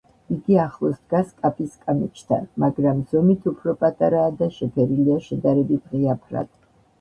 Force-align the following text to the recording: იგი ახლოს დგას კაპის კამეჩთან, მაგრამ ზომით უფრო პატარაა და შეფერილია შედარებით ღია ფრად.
იგი 0.35 0.55
ახლოს 0.61 0.93
დგას 1.01 1.33
კაპის 1.41 1.75
კამეჩთან, 1.83 2.47
მაგრამ 2.63 3.03
ზომით 3.11 3.45
უფრო 3.51 3.75
პატარაა 3.85 4.33
და 4.41 4.49
შეფერილია 4.57 5.21
შედარებით 5.29 5.87
ღია 5.95 6.19
ფრად. 6.25 6.51